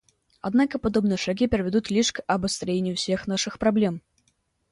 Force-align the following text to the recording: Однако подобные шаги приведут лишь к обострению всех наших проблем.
Однако 0.41 0.79
подобные 0.79 1.15
шаги 1.15 1.45
приведут 1.47 1.91
лишь 1.91 2.11
к 2.11 2.23
обострению 2.25 2.95
всех 2.95 3.27
наших 3.27 3.59
проблем. 3.59 4.01